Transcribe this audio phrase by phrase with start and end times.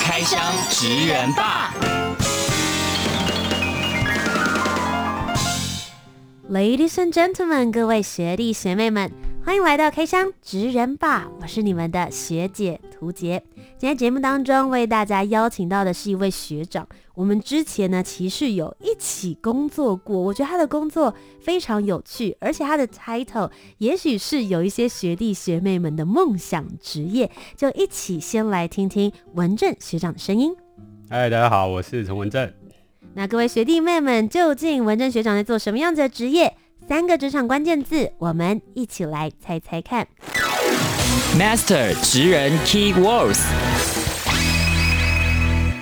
[0.00, 0.40] 开箱
[0.70, 1.72] 职人吧
[6.50, 9.10] ，Ladies and gentlemen，各位学弟学妹们，
[9.44, 13.44] 欢迎来到开箱职人吧，我是你们的学姐涂洁。
[13.76, 30.56] 今天节目当中为大家邀请到的是一位学长，我们之前呢其实有一起工作过，我觉得他的工作非常有趣，而且他的 title 也许是有一些学弟学妹们的梦想职业，就一起先来听听文正学长的声音。
[31.10, 32.50] 嗨，大家好，我是陈文正。
[33.12, 36.56] 那各位学弟妹们，究竟文正学长在做什么样子的职业？
[36.86, 40.06] 三个职场关键字，我们一起来猜猜看。
[41.38, 43.40] Master 职人 Key Words。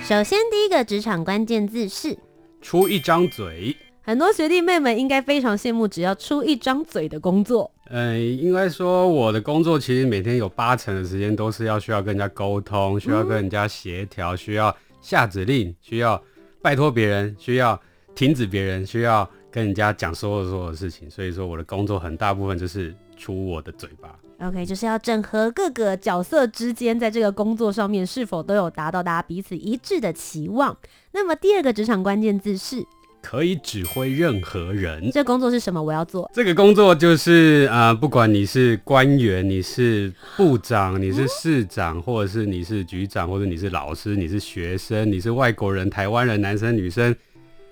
[0.07, 2.17] 首先，第一个职场关键字是
[2.61, 3.75] 出一张嘴。
[4.01, 7.69] 很多学弟妹们应该非常羡慕只要出一张嘴的工作。
[7.89, 16.21] 嗯，应该说我的工作其实每天有八成的时间都是要需要跟人家沟通，需要跟人家协调，需要下指令，需要
[16.61, 17.79] 拜托别人，需要
[18.15, 21.07] 停止别人，需要跟人家讲所有所有的事情。
[21.07, 24.09] 所以说，我的工作很大部分就是出我的嘴巴。
[24.39, 30.75] OK，就是要整合各个角色之间，在这个工作上面是否都有达到大家彼此一致的期望。
[31.11, 32.83] 那么第二个职场关键字是
[33.21, 35.09] 可以指挥任何人。
[35.11, 35.81] 这个工作是什么？
[35.81, 47.15] 我要做这个工作就是啊、呃，不管你是官员，你是部长，你是市长，或者是你是局长，或者你是老师，你是学生，你是外国人、台湾人、男生女生，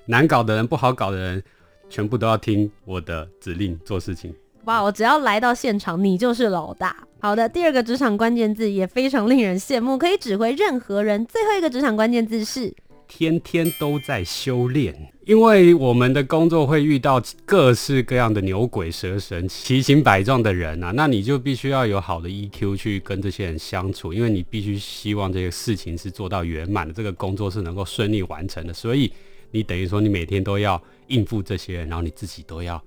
[0.06, 1.44] 难搞的人、不好搞的人，
[1.92, 4.34] 全部都要听我的指令做事情。
[4.66, 4.82] 哇！
[4.82, 6.96] 我只要来到现场，你就是老大。
[7.20, 11.26] 好的，第二个职场关键字也非常令人羡慕，可以指挥任何人。
[11.26, 12.74] 最后一个职场关键字是
[13.08, 14.96] 天天都在修炼，
[15.26, 28.74] 因为我们的工作会遇到各式各样的牛鬼蛇神、奇形百状的人啊，那你就必须要有好的 EQ 去跟这些人相处，因为你必须希望这个事情是做到圆满的，这个工作是能够顺利完成的。
[28.74, 29.12] 所以
[29.52, 32.82] 你等于说，你每天都要应付这些，然后你自己都要。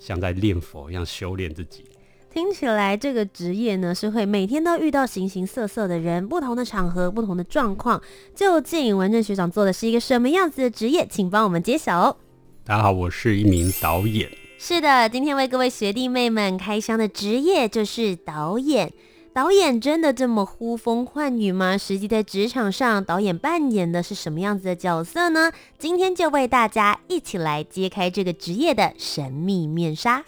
[0.00, 1.84] 像在练佛一样修炼自己，
[2.32, 8.00] 听起来这个职业呢是会每天都遇到形形色色的人，不同的场合，不同的状况。
[8.32, 11.04] 究竟文正学长做的是一个什么样子的职业？
[11.10, 12.16] 请帮我们揭晓哦。
[12.62, 14.30] 大家好，我是一名导演。
[14.56, 18.92] 是的，今天为各位学弟妹们开箱的职业就是导演。
[19.32, 21.78] 导演真的这么呼风唤雨吗？
[21.78, 25.52] 实际在职场上，导演扮演的是什么样子的角色呢？
[25.78, 30.24] 今天就为大家一起来揭开这个职业的神秘面纱。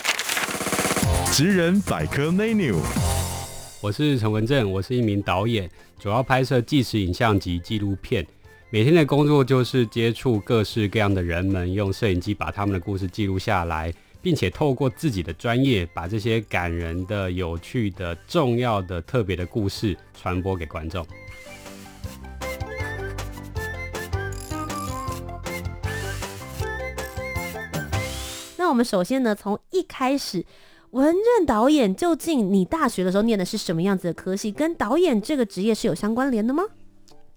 [1.32, 2.76] 职人百科 menu，
[3.80, 5.68] 我是陈文正，我是一名导演，
[5.98, 8.24] 主要拍摄纪实影像及纪录片。
[8.70, 13.92] 每天的工作就是接触各式各样的人们，用摄影机把他们的故事记录下来。
[14.22, 21.06] 并且透过自己的专业，把这些感人的、有趣的、重要的、特别的故事传播给观众。
[28.56, 30.44] 那我们首先呢，从一开始，
[30.90, 34.52] 文任导演，究竟你大学的时候念的是什么样子的科系？
[34.52, 36.64] 跟导演这个职业是有相关联的吗？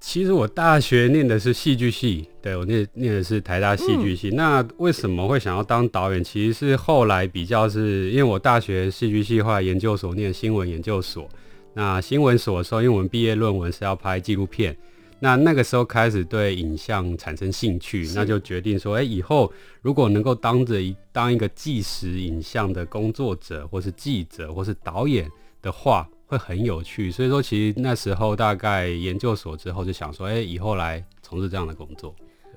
[0.06, 4.30] 其实我大学念的是戏剧系，对，我念念的是台大戏剧系。
[4.32, 4.36] 嗯。
[4.36, 6.22] 那为什么会想要当导演？
[6.22, 11.28] 其实是后来比较是因为我大学戏剧系后来研究所念新闻研究所。
[11.74, 14.78] 那新闻所的时候，因为我们毕业论文是要拍纪录片，
[15.22, 19.50] 那那个时候开始对影像产生兴趣，那就决定说，哎，以后
[19.82, 25.32] 如果能够当着一当一个纪实影像的工作者，或是记者，或是导演
[25.62, 26.06] 的话。
[26.34, 32.14] 会很有趣，所以说其实那时候大概研究所之后就想说，哎，以后来从事这样的工作。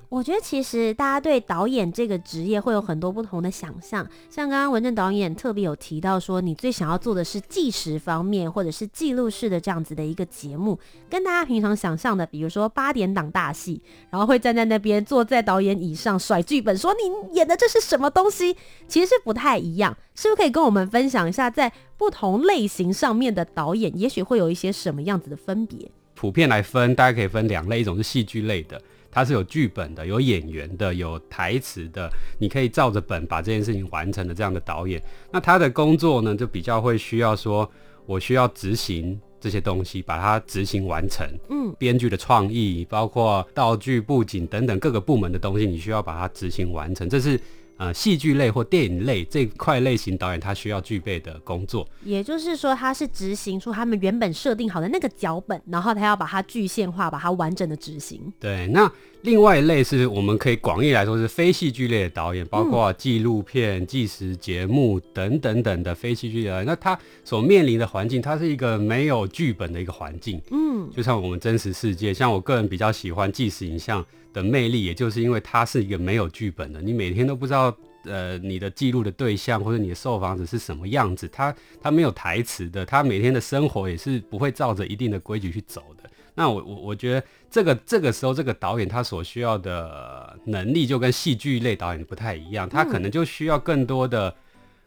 [0.09, 18.55] 我觉得其实大家对导演这个职业会有很多不同的想象，像刚刚文正导演特别有提到说，你最想要做的是纪实方面或者是记录式的这样子的一个节目，跟大家平常想象的，比如说八点档大戏，然后会站在那边坐在导演椅上甩剧本，说你演的这是什么东西，
[18.87, 19.95] 其实是不太一样。
[20.15, 25.91] 是不是可以跟我们分享一下，在不同类型上面的导演，也许会有一些什么样子的分别？
[26.15, 28.81] 普遍来分，大家可以分两类，一种是戏剧类的。
[29.17, 37.67] 它是有剧本的，有演员的，有台词的，你可以照着本把这件事情完成的这样的导演，那他的工作呢，就比较会需要说，
[38.05, 41.27] 我需要执行这些东西，把它执行完成。
[41.49, 47.09] 嗯，编剧的创意，包括道具、布景等等各个部门的东西，你需要把它执行完成。
[47.09, 47.41] 这是
[47.77, 51.87] 呃戏剧类或电影类这块类型导演他需要具备的工作。
[52.03, 58.33] 也就是说，他是执行出他们原本设定好的那个脚本，然后他要把它具现化，把它完整的执行。
[58.39, 58.91] 对，那。
[59.21, 66.63] 另外一类是我们可以广义来说是非戏剧类的导演，包括纪录片、纪实节目等等等的非戏剧类。
[66.63, 70.41] 那他所面临的环境，它是一个没有剧本的一个环境。
[70.51, 77.75] 嗯，就像我们真实世界，像我个人比较喜欢纪实影像的魅力，也就是因为它是一个没有剧本的，你每天都不知道，
[78.05, 86.09] 呃，你的记录的对象或者你的受访者是什么样子，他他没有台词的，他每天的生活也是不会照着一定的规矩去走的。
[86.37, 94.33] 那我我我觉得这个这个时候这个导演他所需要的能力就跟戏剧类导演不太一样，他可能就需要更多的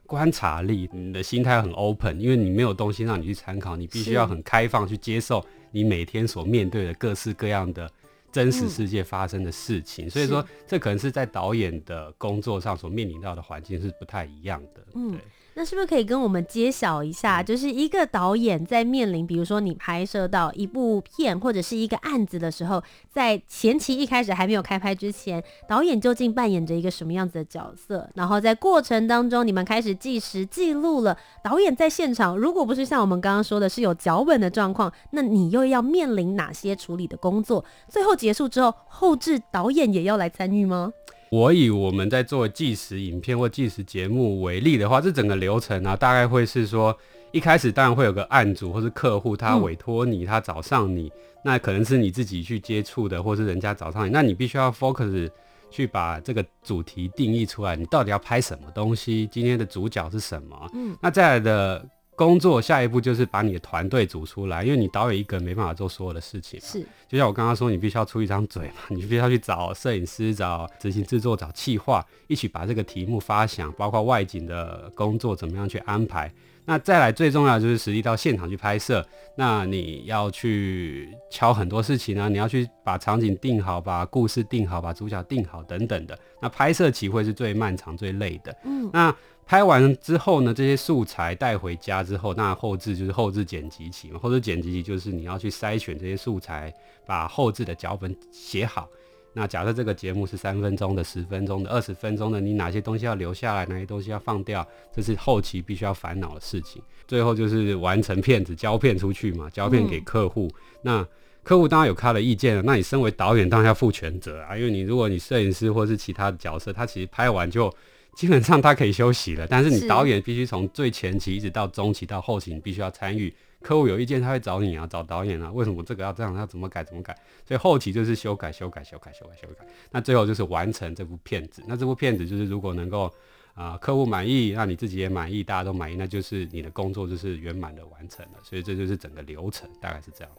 [0.07, 7.91] 观察力，你的心态很 open，因为你没有东西让你去参考，你必须要很开放去接受你每天所面对的各式各样的
[8.31, 15.19] 真实世界发生的事情，所以说这可能是在导演的工作上所面临到的环境是不太一样的，对。
[15.55, 28.09] 那是不是可以跟我们揭晓一下，就是一个导演在面临，比如说你拍摄到一部片或者是一个案子的时候，在前期一开始还没有开拍之前，导演究竟扮演着一个什么样子的角色？
[28.15, 37.65] 然后在过程当中，你们开始计时记录了，导演在现场，如果不是像我们刚刚说的是有脚本的状况，那你又要面临哪些处理的工作？
[37.89, 40.93] 最后结束之后，后置导演也要来参与吗？
[41.31, 46.97] 我以我们在做纪实影片或纪实节目为例的话，这整个流程啊，大概会是说，
[47.31, 51.09] 一开始当然会有个案主或是客户，他委托你，他找上你，
[51.45, 55.31] 那可能是你自己去接触的，或是人家找上你，那你必须要 focus
[55.71, 60.69] 去把这个主题定义出来，你到底要拍什么东西，今天的主角是什么？
[60.75, 61.87] 嗯，那再来的。
[62.21, 66.61] 工作下一步就是把你的团队组出来，因为你导演一个人没办法做所有的事情。
[66.61, 66.79] 是，
[67.09, 76.31] 就像我刚刚说，你必须要出一张嘴嘛， 你必须要去找摄影师、找执行制作、找企划，一起把这个题目发想，包括外景的工作怎么样去安排。
[76.67, 79.03] 那再来最重要的就是实际到现场去拍摄，
[79.35, 86.17] 那你要去敲很多事情啊，你要去把场景定好，把故事定好，把主角定好等等的。
[86.43, 88.55] 那拍摄期会是最漫长、最累的。
[88.65, 89.17] 嗯，那。
[89.51, 94.21] 拍完之后呢，这些素材带回家之后，那后置就是后置剪辑期嘛。
[94.23, 96.73] 后置剪辑期就是你要去筛选这些素材，
[97.05, 98.89] 把后置的脚本写好。
[99.33, 104.65] 那假设这个节目是三分钟的、十分钟的、二十分钟的，你哪些东西要留下来，哪些东西要放掉，
[104.95, 106.81] 这是后期必须要烦恼的事情。
[107.09, 110.47] 最后就是完成片子，胶片出去嘛，胶片给客户。
[110.47, 111.09] 嗯、那
[111.43, 117.69] 客户当然有他的意见了，那你身为导演当然要负全责啊，因为你如果你摄影师或是其他的角色，他其实拍完就。
[118.15, 123.35] 基本上他可以休息了，但是你导演必须从最前期一直到中期到后期，你必须要参与。
[123.63, 125.53] 客户有意见，他会找你啊，找导演啊。
[125.53, 126.35] 为什么这个要这样？
[126.35, 126.83] 要怎么改？
[126.83, 127.15] 怎么改？
[127.47, 129.67] 所以后期就是修改、修改、修改、修改、修改。
[129.91, 131.63] 那最后就是完成这部片子。
[131.67, 133.05] 那这部片子就是如果能够
[133.53, 138.39] 啊、呃，客户满意，那你自己也满意，大家都满意，那就是你的工作就是圆满的完成了。
[138.43, 140.33] 所以这就是整个流程，大概是这样。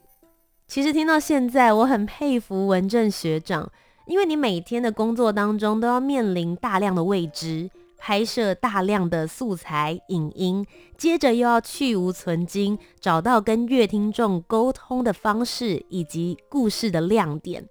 [0.65, 3.71] 其实听到现在，我很佩服文正学长。
[4.05, 10.65] 因为你每天的工作当中都要面临大量的未知，拍摄大量的素材影音，
[10.97, 17.63] 接着又要去芜存菁，找到跟乐听众沟通的方式以及故事的亮点。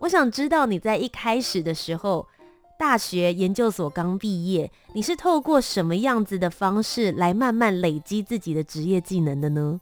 [0.00, 2.26] 我想知道你在一开始的时候，
[2.78, 9.80] 大学研究所刚毕业，你是透过什么样子的方式来慢慢累积自己的职业技能的呢？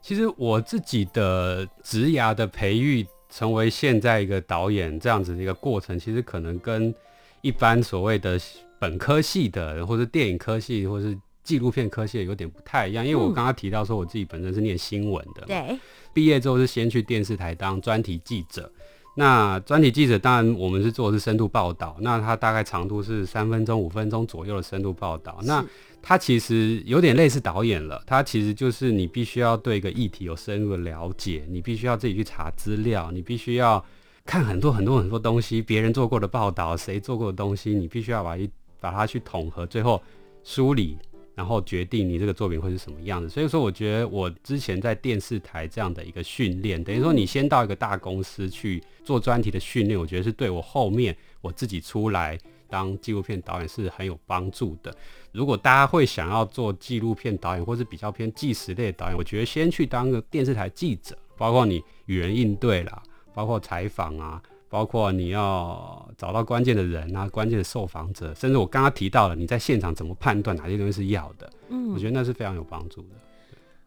[0.00, 3.06] 其实我自己的职涯的培育。
[3.28, 6.94] 成为现在一个导演这样子的一个过程，其实可能跟
[7.42, 8.38] 一般所谓的
[8.78, 13.06] 本科系的，或者电影科系，或是纪录片科系有点不太一样。
[13.06, 15.78] 因为我刚刚提到说，我自己本身是念新闻的，对，
[16.12, 18.70] 毕业之后是先去电视台当专题记者。
[19.18, 25.38] 那专题记者当然我们是做的是深度报道，那它大概长度是三分钟、五分钟左右的深度报道。
[25.44, 25.64] 那
[26.08, 33.84] 它其实有点类似导演了，它其实就是你必须要对一个议题有深入的了解，你必须要自己去查资料，你必须要
[34.24, 38.48] 看很多很多很多东西，别人做过的报道，谁做过的东西，你必须要把一
[38.78, 40.00] 把它去统合，最后
[40.44, 40.96] 梳理，
[41.34, 43.28] 然后决定你这个作品会是什么样子。
[43.28, 52.38] 所以说，我觉得我之前在电视台这样的一个训练，等于说你先到一个大公司去做专题的训练，我觉得是对我后面我自己出来。
[52.68, 54.94] 当纪录片导演是很有帮助的。
[55.32, 63.02] 如果大家会想要做纪录片导演，或是比较偏纪实类的导演，我觉得先去当个电视台记者，包括你与人应对啦，
[63.34, 73.08] 包括采访啊，包括你要找到关键的人啊，关键的受访者，甚至我刚刚提到了你在现场怎么判断哪些东西是要的，嗯，我觉得那是非常有帮助的。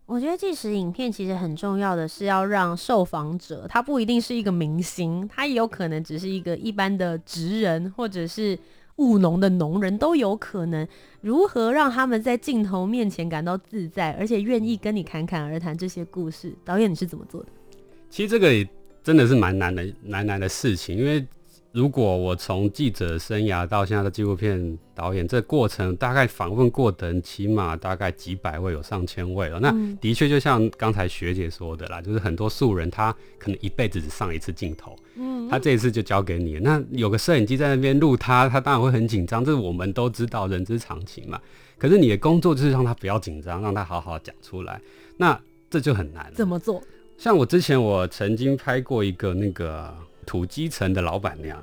[0.09, 8.57] 我觉得纪实影片其实很重要的是要让受访者，他不一定是一个明星，他也有可能只是一个一般的职人，或者是
[8.95, 10.87] 务农的农人，都有可能。
[11.21, 16.55] 如何让他们在镜头面前感到自在，而且愿意跟你侃侃而谈这些故事？
[16.65, 17.49] 导演你是怎么做的？
[18.09, 18.67] 其实这个也
[19.03, 21.23] 真的是蛮难的，难难的事情，因为。
[21.71, 29.59] 如果我从记者生涯到现在的纪录片导演，这过程大概访问过的人起码大概几百位，有上千位了。
[29.59, 29.71] 那
[30.01, 36.57] 的确就像刚才学姐说的啦，就是很多素人他可能一辈子只上一次镜头，嗯，他这一次就交给你。
[36.57, 41.39] 那有个摄影机在那边录他，他当然会很紧张，这是我们都知道，人之常情嘛。
[41.77, 44.81] 可是你的工作就是让他不要紧张，让他好好讲出来，
[45.17, 46.31] 那这就很难。
[46.33, 46.81] 怎么做？
[47.15, 49.93] 像我之前我曾经拍过一个那个。
[50.29, 51.59] 土鸡城的老板娘，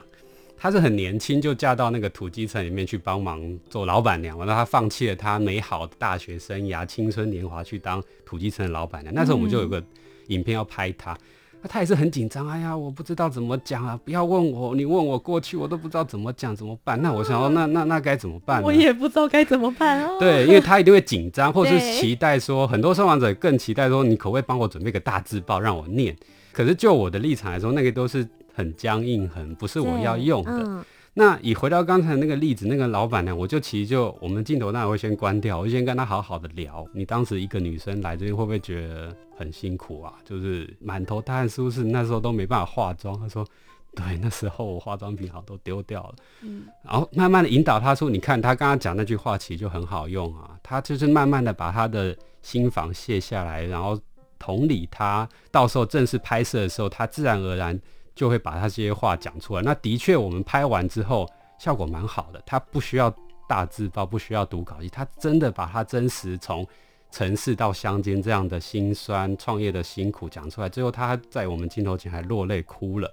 [0.58, 9.14] 她是很年轻就嫁到那个土鸡城里面去帮忙做老板娘，完了她放弃了她美好的大学生涯、青春年华去当土鸡城的老板娘。
[9.14, 9.80] 那时候我们就有个
[10.26, 11.16] 影片要拍她，
[11.62, 12.48] 那她也是很紧张。
[12.48, 13.96] 哎呀，我不知道怎么讲啊！
[14.04, 17.00] 不要问我，你问我过去我都不知道怎么讲怎么办。
[17.00, 18.60] 那我想说，那那那该怎么办？
[18.64, 20.10] 我也不知道该怎么办啊。
[20.18, 26.16] 对，因为她一定会紧张，或是期待说，很多受访者更期待说，你可不可以帮我准备个大字报让我念？
[26.52, 28.26] 可是就我的立场来说，那个都是。
[28.56, 30.50] 很僵硬，很不是我要用的。
[30.64, 30.82] 嗯、
[31.12, 36.86] 那以回到刚才那个例子，那个老板呢，我就其实就我们镜头当然会先关掉，我就先跟他好好的聊。
[36.94, 40.14] 你当时一个女生来这边，会不会觉得很辛苦啊？
[40.24, 43.20] 就是满头大汗，是不是那时候都没办法化妆？
[43.20, 43.46] 他说，
[43.94, 46.14] 对，那时候我化妆品好都丢掉了。
[46.40, 50.58] 嗯，然后慢慢的引导他说，你看他刚刚讲那句话，其实就很好用啊。
[50.62, 54.00] 他就是慢慢的把他的心防卸下来，然后
[54.38, 57.78] 同理他，到时候正式拍摄的时候，他自然而然。
[58.16, 59.62] 就会把他这些话讲出来。
[59.62, 62.42] 那的确，我们拍完之后效果蛮好的。
[62.44, 63.14] 他不需要
[63.46, 66.66] 大字报，不需要读稿，他真的把他真实从
[67.12, 70.68] 城市到乡间这样的辛酸、创业的辛苦讲出来。
[70.68, 73.08] 最后，他在我们镜头前还落泪哭了。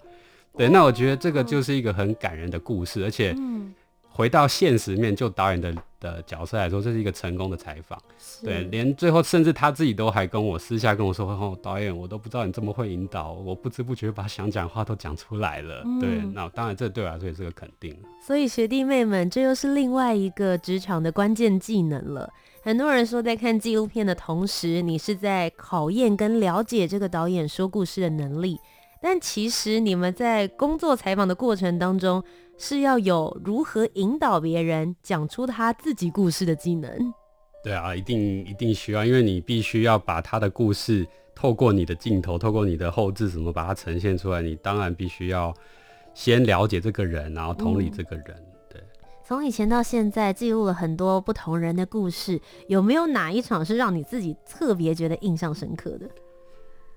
[0.58, 3.36] 对，那我觉得这个就是一个很感人的故事，而且。
[4.14, 8.00] 回到现实面，就导演的的角色来说，这是一个成功的采访。
[8.44, 15.82] 对，连最后甚至他自己都还跟我私下跟我说：“哦，导演，我都不知道你这么会引导，我不知不觉把想讲话都讲出来了。
[15.86, 17.98] 嗯”对，那当然这对我来说也是个肯定。
[18.22, 22.30] 所以学弟妹们，这又是另外一个职场的关键技能了。
[22.62, 28.60] 很多人说，在看纪录片的同时，你是在考验跟了解这个导演说故事的能力。
[29.02, 32.24] 但其实你们在工作采访的过程当中，
[32.58, 37.14] 是要有如何引导别人讲出他自己故事的技能。
[37.64, 44.42] 对啊，一定一定需要，因为你必须要把他的故事透过你的镜头，透过你的后置，怎么把它呈现出来？
[44.42, 45.54] 你当然必须要
[46.14, 48.26] 先了解这个人，然后同理这个人。
[48.36, 48.84] 嗯、对，
[49.26, 56.10] 从以前到现在，记录了很多不同人的故事，有没有哪一场是让你自己特别觉得印象深刻的？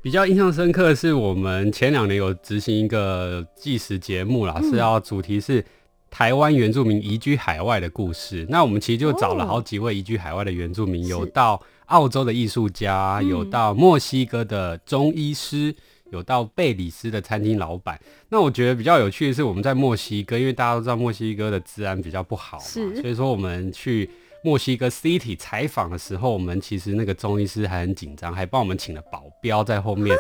[0.07, 5.65] 比较印象深刻的是，我们前两年有执行一个纪实节目啦，嗯、是要主题是
[6.09, 8.47] 台湾原住民移居海外的故事。
[8.49, 15.75] 那我们其实就找了好几位移居海外的原住民，哦、有到澳洲的艺术家，有到墨西哥的中医师，
[16.13, 18.01] 有到贝里斯的餐厅老板。
[18.29, 22.63] 那我觉得比较有趣的是，我们在墨西哥，因为大家都知道墨西哥的治安比较不好嘛，
[23.01, 24.09] 所以说我们去。
[24.43, 30.17] 墨西哥 City 采访的时候，我们其实那个中医师还很紧张，还帮我们请了保镖在后面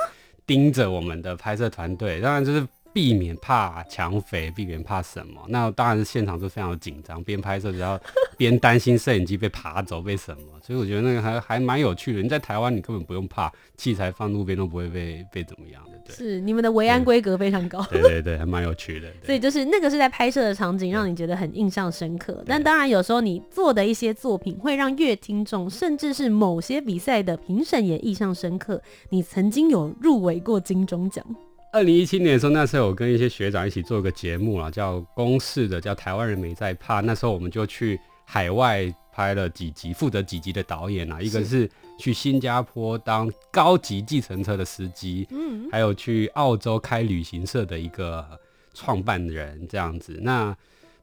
[0.46, 2.66] 盯着我们的拍摄团队，当然就是。
[2.96, 5.44] 避免怕抢匪，避免怕什么？
[5.50, 8.00] 那当然是现场是非常的紧张，边拍摄只要
[8.38, 10.58] 边担心摄影机被爬走，被什么？
[10.62, 12.22] 所以我觉得那个还还蛮有趣的。
[12.22, 17.82] 你在台湾，你根本不用怕器材放路边都不会被被怎么样是你们的维安规格非常高。
[17.90, 19.08] 对 对对，还蛮有趣的。
[19.24, 22.42] 所以就是那个是在拍摄的场景让你觉得很印象深刻。
[22.46, 28.80] 但当然有时候你做的一些作品会让阅听众，甚至是某些比赛的评审也印象深刻。
[29.10, 31.24] 你曾经有入围过金钟奖。
[31.72, 37.02] 二零一七年的时候，那时候我跟一些学长一起做一个节目啊，叫公式的，叫《台湾人没在怕》。
[37.04, 48.38] 那时候我们就去海外拍了几集，负责几集的导演啊，一个是去新加坡当高级计程车的司机，嗯，还有去澳洲开旅行社的一个
[48.74, 50.18] 创办人这样子。
[50.20, 50.54] 那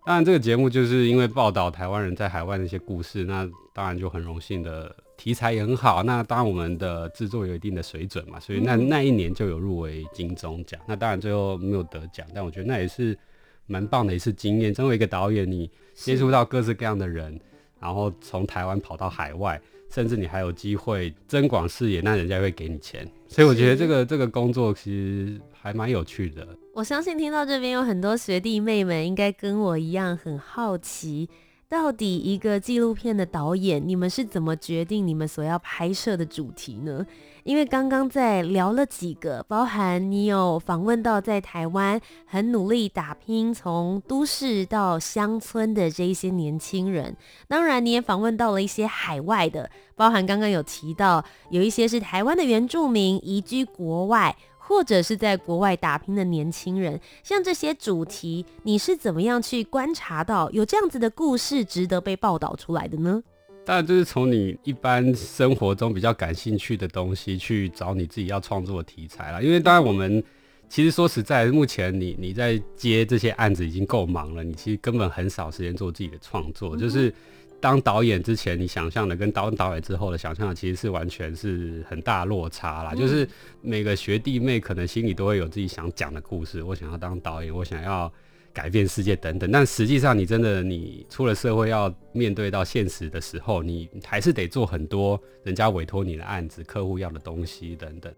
[0.06, 4.96] 当然，这个节目就是因为报道台湾人在海外的一些故事，那当然就很荣幸的。
[5.15, 10.77] 题材也很好，那当然我们的制作有一定的水准嘛，所以那那一年就有入围金钟奖。
[10.88, 13.18] 那当然最后没有得奖，但我觉得那也是
[13.67, 14.74] 蛮棒的一次经验。
[14.74, 17.39] 身为一个导演，你接触到各式各样的人，
[17.79, 23.08] 然后从台湾跑到海外，甚至你还有机会增广视野，那人家会给你钱。
[23.27, 26.48] 所以我觉得这个这个工作其实还蛮有趣的。
[26.74, 31.29] 我相信听到这边有很多学弟妹们应该跟我一样很好奇。
[31.70, 37.03] 到底一个纪录片的导演，你们是怎么决定你们所要拍摄的主题呢？
[37.44, 47.16] 因为刚刚在聊了几个，包含你有访问到在台湾很努力打拼，从都市到乡村的这一些年轻人，
[47.50, 63.22] 当然你也访问到了一些海外的，包含刚刚有提到有一些是台湾的原住民移居国外，或者是在国外打拼的年轻人，像这些主题，你是怎么样去观察到有这样子的故事值得被报道出来的呢？
[63.65, 69.41] 当然，就是从你一般生活中比较感兴趣的东西去找你自己要创作的题材啦。
[69.41, 70.22] 因为当然，我们
[70.67, 76.75] 其实说实在，目前你你在接这些案子已经够忙了，你其实根本很少时间做自己的创作。
[76.75, 77.13] 就是
[77.62, 82.93] 当导演之前，你想象的跟当导演之后的想象的，其实是完全是很大落差啦。
[82.93, 83.25] 就是
[83.62, 86.62] 每个学弟妹可能心里都会有自己想讲的故事。
[86.62, 88.12] 我想要当导演，我想要。
[88.54, 98.14] 改变世界等等，但实际上你真的你出了社会要面对到现实的时候，你还是得做很多人家委托你的案子、客户要的东西等等。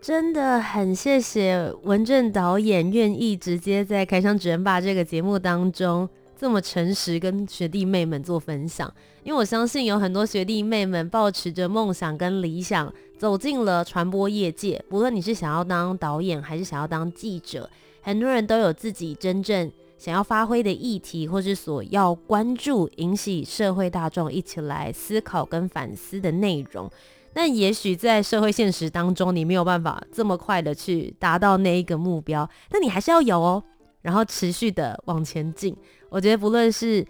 [0.00, 8.92] 真的很谢谢文正导演愿意直接在《开箱职人吧》这个节目当中这么诚实跟学弟妹们做分享，
[9.24, 17.68] 因为我相信有很多学弟妹们抱持着梦想跟理想走进了传播业界，不论你是想要当导演还是想要当记者。
[18.04, 26.90] 很多人都有自己真正想要发挥的议题，或是所要关注、引起社会大众一起来思考跟反思的内容。
[27.32, 33.64] 但也许在社会现实当中，你没有办法这么快的去达到那一个目标，但你还是要有哦，
[34.02, 35.74] 然后持续的往前进。
[36.10, 37.04] 我觉得不论是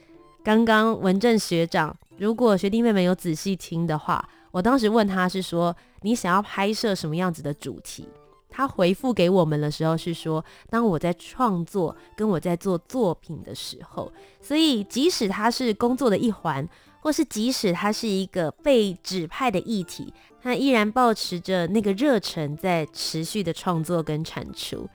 [0.44, 8.06] 刚刚文正学长，如果学弟妹们有仔细听的话，我当时问他是说，你想要拍摄什么样子的主题？
[8.56, 16.68] 他回复给我们的时候是说，当我在创作跟我在做作品的时候，所以即使他是工作的一环，
[17.00, 24.88] 或是即使他是一个被指派的议题，他依然保持着那个热忱在持续的创作跟产出。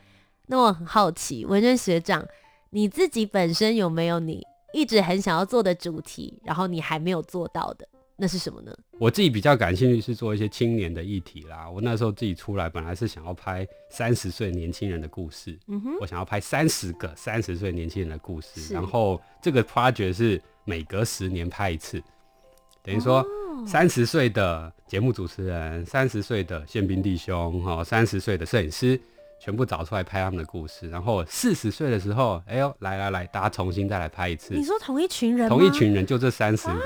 [0.47, 2.25] 那我很好奇，文正学长，
[2.69, 7.85] 你自己本身有没有你一直很想要做的主题，然后你还没有做到的？
[8.19, 8.75] 那是什么呢？
[8.97, 11.69] 我自己比较感兴趣是做一些青年的议题啦。
[11.69, 15.57] 我那时候自己出来，本来是想要拍三十岁年轻人的故事。
[15.67, 18.73] 嗯哼，我想要拍三十个三十岁年轻人的故事。
[18.73, 22.03] 然后这个 project 是每隔十年拍一次，
[22.83, 23.25] 等于说
[23.65, 28.99] 三十岁的节目主持人，三十岁的宪兵弟兄，哈，三十岁的摄影师。
[29.39, 34.53] 全部找出来拍他们的故事，然后四十岁的时候，哎呦，来来来，大家重新再来拍一次。
[34.53, 35.47] 你说同一群人？
[35.47, 36.79] 同一群人，就这三十年，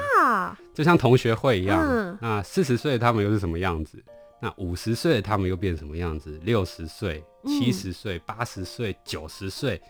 [0.73, 1.81] 就像同学会一样。
[1.81, 4.03] 嗯、那四十岁他们又是什么样子？
[4.39, 6.39] 那五十岁他们又变什么样子？
[6.43, 9.81] 六十岁、七十岁、八十岁、九十岁。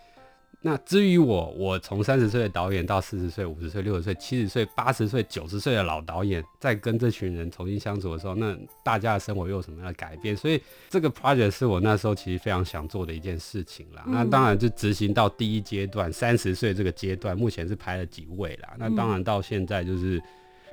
[0.65, 10.33] 那至于我，我从三十岁的导演到四十岁、五十岁、六十岁、七十岁、八十岁、九十岁的老导演，在跟这群人重新相处的时候，那大家的生活又有什么样的改变？
[10.33, 14.03] 所以这个 project 是我那时候其实非常想做的一件事情啦。
[14.07, 18.73] 嗯、那当然就执行到第一阶段，三十岁这个阶段，目前是拍了几位啦。
[18.79, 20.23] 那当然到现在就是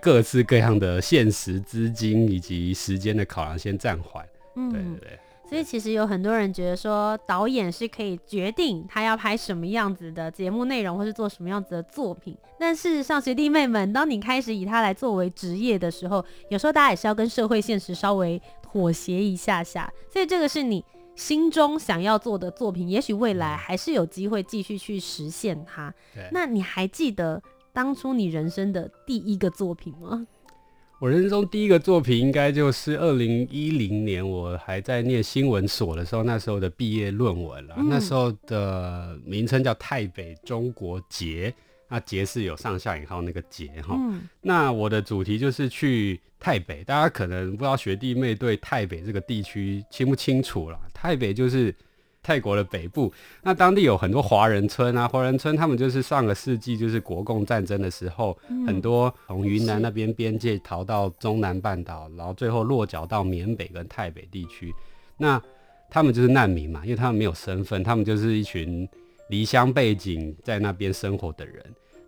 [0.00, 4.24] 各式各样的现实、资金以及时间的考量先暂缓。
[4.54, 5.18] 嗯，对对对。
[5.50, 12.38] 所以其实有很多人觉得说，导演是可以决定他要拍什么样子的节目内容，或是做什么样子的作品。
[12.56, 19.92] 但事实上，学弟妹们，当你开始以他来作为职业的时候，有时候大家也是要跟社会现实稍微妥协一下下。
[20.08, 20.84] 所以这个是你
[21.16, 25.92] 心中想要做的作品，也许未来还是有机会继续去实现它。
[26.30, 30.24] 那你还记得当初你人生的第一个作品吗？
[31.00, 37.74] 我人生中第一个作品应该就是二零一零年，我还在念新闻所的时候，那时候的毕业论文了。
[37.78, 41.50] 嗯、那时候的名称叫《泰北中国结》，
[41.88, 43.96] 那“结”是有上下引号那个“结”哈。
[43.98, 50.78] 嗯、那我的主题就是去泰北，大家可能不知道学弟妹对泰北这个地区清不清楚啦？
[50.92, 51.74] 泰北就是。
[52.30, 53.12] 泰国的北部，
[53.42, 64.72] 那当地有很多华人村啊，华人村他们就是上个世纪就是国共战争的时候，嗯、很多从云南那边边界逃到中南半岛，然后最后落脚到缅北跟泰北地区。
[65.16, 65.42] 那
[65.90, 68.88] 他们就是难民嘛，因为他们没有身份，他们就是一群
[69.28, 71.56] 离乡背景在那边生活的人。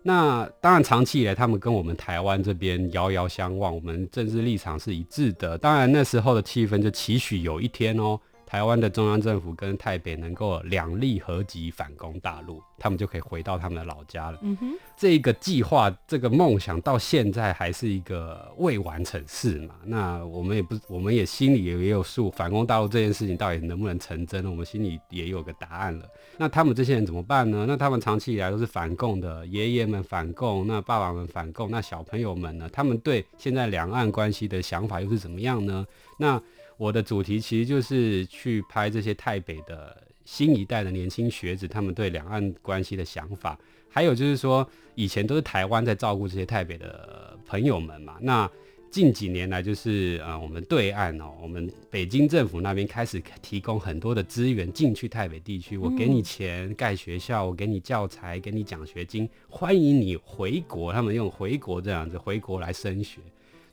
[0.03, 5.57] 那当然长期以来，他们跟我们台湾这边遥遥相望，我们政治立场是一致的。
[5.57, 8.17] 当然那时候的气氛就期许有一天哦。
[8.53, 14.37] 台湾的中央政府跟台北能够两力合集反攻大陆，他们就可以回到他们的老家了。
[14.43, 19.73] 嗯哼，这个计划，这个梦想到现在还是一个未完成事嘛。
[19.83, 26.05] 那我们也不，我们也心里也也有数，反攻大陆这件事情到底能不能成真，我们心里也有个答案了。
[26.37, 27.65] 那他们这些人怎么办呢？
[27.67, 32.69] 那他们长期以来都是反共的，爷爷们反共，那爸爸们反共，那小朋友们呢？
[32.71, 35.83] 他们对现在两岸关系的想法又是怎么样呢？
[36.19, 36.39] 那
[36.77, 43.57] 我的主题其实就是去拍这些台北的新一代的年轻学子，他们对两岸关系的想法，
[43.89, 48.17] 还有就是说，以前都是台湾在照顾这些台北的朋友们嘛。
[48.21, 48.49] 那
[48.89, 60.93] 近几年来，就是呃，我们对岸哦，我们北京政府那边开始提供很多的资源进去台北地区，我给你钱盖学校，我给你教材，给你奖学金，欢迎你回国。
[60.93, 63.19] 他们用回国这样子回国来升学，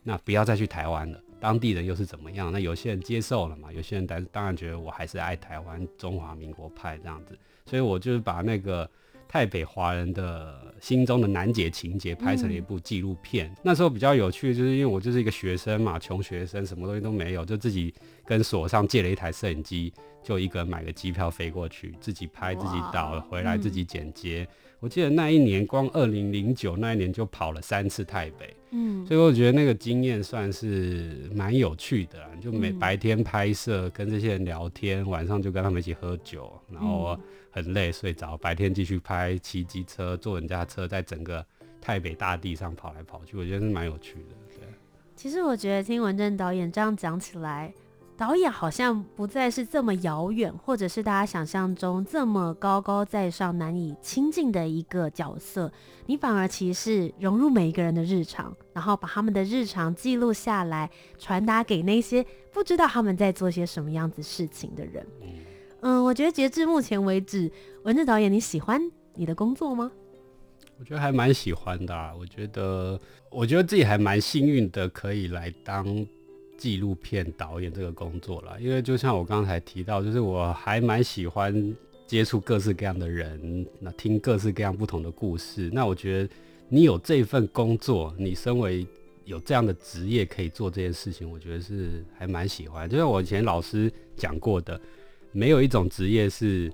[0.01, 1.21] 那不要再去台湾了。
[1.41, 2.51] 当地人又是怎么样？
[2.51, 3.73] 那有些人接受了嘛？
[3.73, 8.89] 有些人当当然觉得我还是爱台湾中华民国派这样子，所以我就是把那个
[9.27, 13.47] 台北华人的心中的难解情节拍成了一部纪录片。
[13.47, 17.91] 嗯、那时候比较有趣，就是因为我就是一个学生嘛，穷学生，什么东西都没有，就自己
[18.23, 19.91] 跟所上借了一台摄影机，
[20.23, 24.47] 就一个人买个机票飞过去，自己拍，自己导，回来自己剪接。
[24.49, 32.19] 嗯我记得那一年，光二零零九那一年就跑了三次台北，嗯，所以我觉得那个经验算是蛮有趣的。
[32.41, 37.15] 就每白天拍摄，跟这些人聊天，晚上就跟他们一起喝酒，然后
[37.51, 41.45] 很累睡着，白天继续拍，骑机车坐人家车，在整个
[41.79, 44.35] 台北大地上跑来跑去，我觉得是蛮有趣的。
[44.55, 44.67] 对，
[45.15, 47.71] 其实我觉得听文正导演这样讲起来。
[48.21, 55.71] 导演好像不再是这么遥远，或者是大家想象中这么高高在上、难以亲近的一个角色。
[56.05, 65.03] 你反而其实是融入每一个人的日常，然后把他们的日常记录下来，传达给那些不知道他们在做些什么样子事情的人。
[65.79, 67.51] 嗯，我觉得截至目前为止，
[67.85, 68.79] 文志导演，你喜欢
[69.15, 69.91] 你的工作吗？
[70.77, 72.13] 我觉得还蛮喜欢的啊。
[72.15, 76.05] 我觉得，我觉得自己还蛮幸运的，可以来当。
[76.61, 85.71] 纪录片导演这个工作了，因为就像我刚才提到，就是我还蛮喜欢接触各式各样的人，那听各式各样不同的故事。
[85.73, 86.29] 那我觉得
[86.69, 88.85] 你有这份工作，你身为
[89.25, 92.87] 有这样的职业可以做这件事情，我觉得是还蛮喜欢。
[92.87, 94.79] 就像我以前老师讲过的，
[95.31, 96.71] 没有一种职业是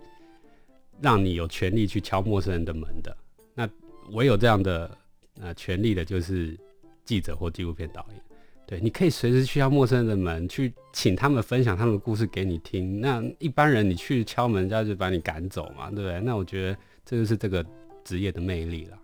[1.00, 3.16] 让你有权利去敲陌生人的门的。
[3.56, 3.70] 那
[4.12, 4.98] 唯有这样的
[5.40, 6.60] 呃权利的，就是
[7.06, 8.22] 记者或纪录片导演。
[8.68, 13.00] 对，你可以随时去敲陌生人的门，去请他们分享他们的故事给你听。
[13.00, 16.20] 那一般人你去敲门，人家就把你赶走嘛，对不对？
[16.20, 17.66] 那我觉得这就是这个
[18.04, 18.98] 职业的魅力了。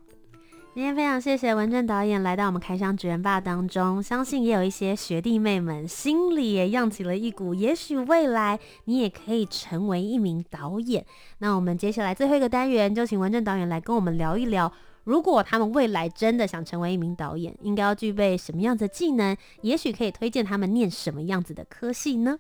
[0.76, 11.06] 今天非常谢谢文正导演来到我们开箱职人吧当中，相信也有一些学弟妹们心里也漾起了一股，也许未来你也可以成为一名导演。
[11.38, 14.74] 那我们接下来最后一个单元，就请文正导演来跟我们聊一聊。
[15.06, 19.36] 如果他们未来真的想成为一名导演，应该要具备什么样子的技能？
[19.62, 22.40] 也许可以推荐他们念什么样子的科系呢？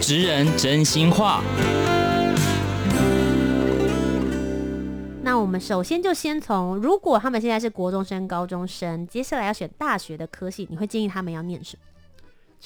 [0.00, 1.44] 职人真心话。
[5.22, 11.82] 那我们首先就先从，如果他们现在是国中生、高中生，接下来要选大学的科系，你会建议他们要念什么？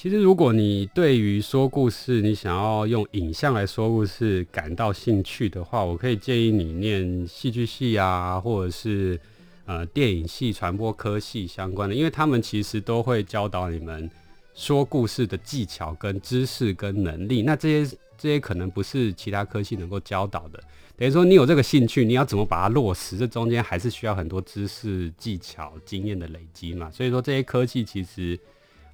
[0.00, 9.18] 其实，如果你对于说故事，你想要用影像来说故事感到兴趣的话，我可以建议你念戏剧系啊，或者是
[9.66, 14.08] 呃电影系、传播科系相关的，因为他们其实都会教导你们
[14.54, 17.42] 说故事的技巧、跟知识、跟能力。
[17.42, 20.62] 那这些这些可能不是其他科系能够教导的。
[20.96, 23.18] 等于说，你有这个兴趣，你要怎么把它落实？
[23.18, 26.88] 这中间还是需要很多知识、技巧、经验的累积嘛。
[26.88, 28.38] 所以说，这些科技其实。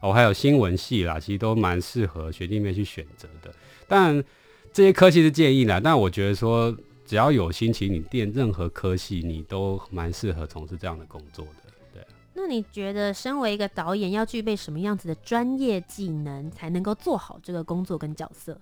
[0.05, 3.51] 哦，还有新闻系啦，其实都蛮适合学弟妹去选择的。
[3.88, 4.23] 但
[4.71, 11.73] 这些科系是建议啦，但我觉得说，只要有心情，你练任何科系，你都蛮适合从事这样的工作的。
[11.95, 12.07] 对。
[12.35, 18.61] 那你觉得，身为一个导演，要具备什么样子的专业技能，才能够做好这个工作跟角色？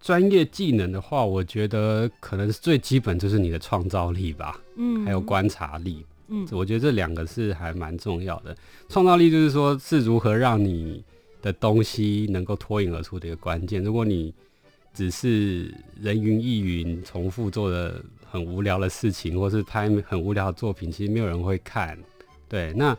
[0.00, 6.06] 专业技能的话，我觉得可能是最基本就是你的创造力吧，嗯，还有观察力。
[6.30, 8.56] 嗯，我觉得这两个是还蛮重要的。
[8.88, 11.04] 创造力就是说，是如何让你
[11.42, 13.82] 的东西能够脱颖而出的一个关键。
[13.82, 14.32] 如果你
[14.94, 21.98] 只是人云亦云，重复做的很无聊的事情，或是拍很无聊的作品，其实没有人会看。
[22.48, 22.96] 对，那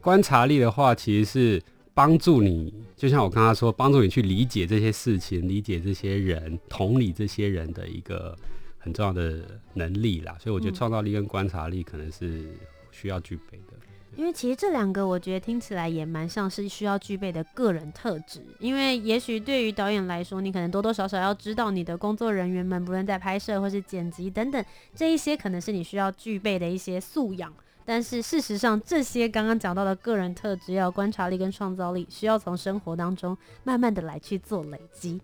[0.00, 1.62] 观察力的话，其实是
[1.92, 8.36] 帮助你，就像我刚刚说，帮助你去理解这些事情，理解这些人，同理这些人的一个
[8.78, 9.42] 很重要的
[9.74, 10.36] 能力啦。
[10.38, 12.44] 所以我觉得创造力跟观察力可能是
[13.00, 13.74] 需要具备的。
[14.16, 18.44] 因为其实这两个我觉得听起来也蛮像是需要具备的个人特质。
[18.58, 24.62] 因为也许对于导演来说，你可能多多少少要知道你的工作人员们，不论在拍摄或是剪辑等等，
[24.94, 27.52] 这一些可能是你需要具备的一些素养。
[27.84, 35.20] 但是事实上，这些刚刚讲到的个人特质，要观察力跟创造力，需要从生活当中慢慢的来去做累积。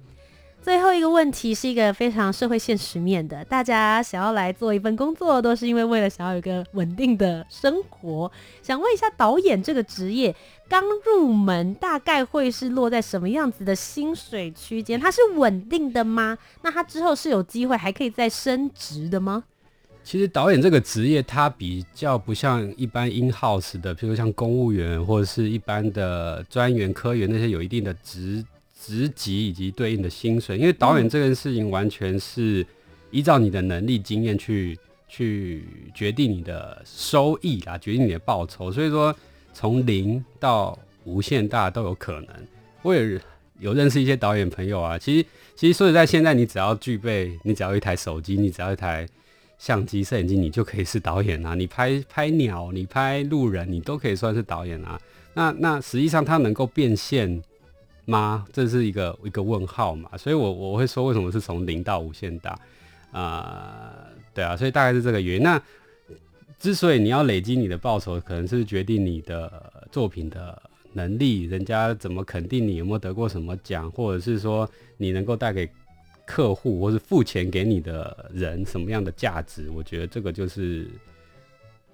[0.67, 8.29] 最后一个问题是一个非常社会现实面的，大家想要来做一份工作，都是因为为了想要有一个稳定的生活。
[8.65, 10.35] 想问一下，导演这个职业
[10.69, 14.99] 刚入门，大概会是落在什么样子的薪水区间？
[14.99, 16.37] 它是稳定的吗？
[16.63, 19.45] 那它之后是有机会还可以再升职的吗？
[20.03, 28.45] 其实导演这个职业，它比较不像一般 in house 的，譬如像公务员或者是一般的专员、科员那些有一定的职
[28.87, 30.57] 职级以及对应的薪水。
[30.57, 32.65] 因为导演这件事情完全是
[33.11, 38.71] 依照你的能力、经验去去决定你的收益啦，决定你的报酬。
[38.71, 39.15] 所以说，
[39.53, 42.29] 从零到无限大都有可能。
[42.83, 43.21] 我也
[43.59, 49.07] 有认识一些导演朋友啊，其实其实说实在，现在你只要具备，你只要一台手机，你只要一台。
[49.59, 51.55] 相机、摄影机，你就可以是导演啊！
[51.55, 55.01] 你拍拍鸟，你拍路人，你都可以算是导演啊。
[55.33, 57.43] 那那实际上它能够变现
[58.07, 58.47] 吗？
[58.51, 60.17] 这是一个一个问号嘛。
[60.17, 62.59] 所以我我会说，为什么是从零到无限大
[63.13, 63.93] 啊？
[64.33, 65.43] 对啊，所以大概是这个原因。
[65.43, 65.61] 那
[66.59, 70.63] 之所以你要累积你的报酬，可能是决定你的作品的
[70.95, 74.67] 能力，人家怎么肯定你有没有得过什么奖，或者是说
[74.97, 75.69] 你能够带给。
[76.29, 79.71] 客户或是付钱给你的人什么样的价值？
[79.71, 80.89] 我觉得这个就是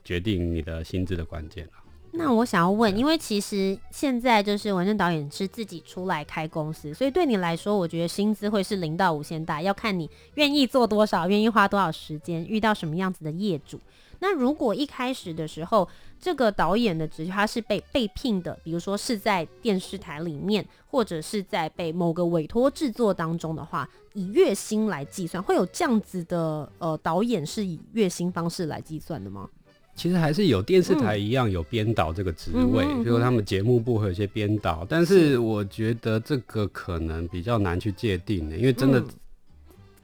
[0.02, 1.72] 决定你的薪资的关键了。
[2.14, 13.80] 那我想要问，因为其实现在就是文正导演是自己出来开公司，所以对你来说，我觉得薪资会是零到无限大，要看你愿意做多少，愿意花多少时间，遇到什么样子的业主。
[14.18, 15.88] 那如果一开始的时候，
[16.20, 29.48] 这个导演的职他是被被聘的，比如说是在电视台里面，或者是在被某个委托制作当中的话，以月薪来计算，会有这样子的呃导演是以月薪方式来计算的吗？
[29.94, 39.00] 其实还是有电视台一样有编导这个职位，比如、嗯、他们节目部会有一些编导，但是我觉得这个可能比较难去界定的，因为真的。
[39.00, 39.06] 嗯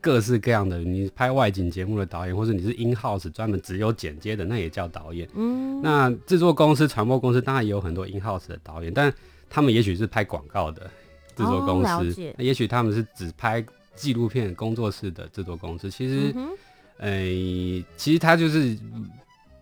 [0.00, 5.28] 各式各样的，你拍外景节目的导演，或者你是 in house 专门只有剪接的，那也叫导演。
[5.34, 9.12] 嗯，那制作公司、传播公司当然也有很多 in house 的导演，但
[9.50, 10.88] 他们也许是拍广告的
[11.34, 13.62] 制作公司，也许他们是只拍
[13.96, 15.90] 纪录片工作室的制作公司。
[15.90, 16.48] 其实，嗯哼、
[17.00, 18.78] 欸，其实他就是。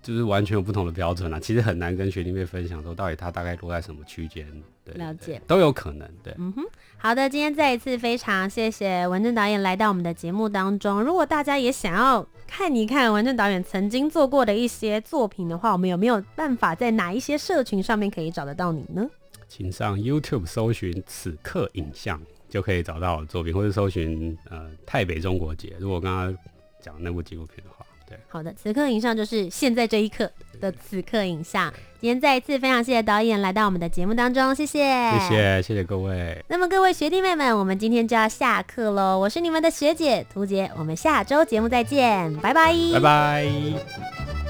[0.07, 4.47] 就是完全有不同的标准啦，其实很难跟学弟妹分享说到底他大概落在什么区间，
[4.85, 6.62] 对，了解都有可能，对，嗯哼，
[6.97, 11.03] 好的，今天再一次非常谢谢文正导演来到我们的节目当中。
[11.03, 19.05] 如果大家也想要看一看文正导演曾经做过的一些作品的话，我们有没有办法在哪一些社群上面可以找得到你呢？
[19.49, 25.75] 请上 YouTube 搜寻此刻影像就可以找到我的作品，或者搜寻呃泰北中国节。
[25.81, 26.38] 如果刚刚
[26.81, 27.76] 讲那部纪录片的话。
[28.09, 31.73] 对好的，此刻影像就是现在这一刻的此刻影像。
[31.99, 34.79] 今天再一次非常谢谢导演来到我们的节目当中，谢谢，
[35.19, 36.45] 谢谢，谢谢各位。
[36.49, 39.19] 那么各位学弟妹们，我们今天就要下课喽。
[39.19, 44.46] 我是你们的学姐涂洁，我们下周节目再见，拜拜，拜拜。